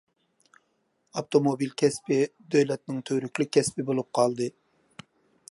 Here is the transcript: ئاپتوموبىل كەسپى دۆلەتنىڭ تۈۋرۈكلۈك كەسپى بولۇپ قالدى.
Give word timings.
ئاپتوموبىل 1.21 1.75
كەسپى 1.81 2.17
دۆلەتنىڭ 2.57 3.05
تۈۋرۈكلۈك 3.11 3.53
كەسپى 3.59 3.87
بولۇپ 3.93 4.13
قالدى. 4.21 4.51